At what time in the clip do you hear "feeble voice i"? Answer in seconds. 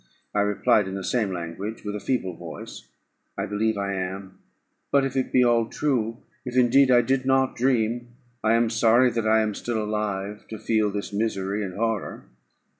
1.99-3.45